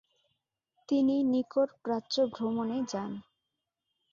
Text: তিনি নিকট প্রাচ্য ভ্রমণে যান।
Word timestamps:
তিনি 0.89 1.15
নিকট 1.23 1.69
প্রাচ্য 1.83 2.15
ভ্রমণে 2.33 2.79
যান। 2.91 3.11